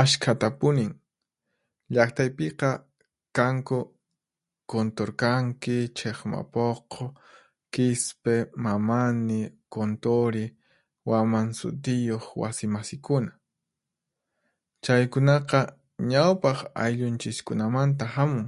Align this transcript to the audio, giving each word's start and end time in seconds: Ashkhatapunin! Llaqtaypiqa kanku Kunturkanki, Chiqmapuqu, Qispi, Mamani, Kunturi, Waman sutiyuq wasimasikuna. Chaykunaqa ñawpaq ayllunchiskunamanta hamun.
Ashkhatapunin! 0.00 0.90
Llaqtaypiqa 1.94 2.70
kanku 3.36 3.78
Kunturkanki, 4.70 5.76
Chiqmapuqu, 6.00 7.04
Qispi, 7.72 8.36
Mamani, 8.64 9.40
Kunturi, 9.76 10.46
Waman 11.10 11.48
sutiyuq 11.60 12.24
wasimasikuna. 12.42 13.32
Chaykunaqa 14.84 15.60
ñawpaq 16.12 16.58
ayllunchiskunamanta 16.84 18.04
hamun. 18.14 18.46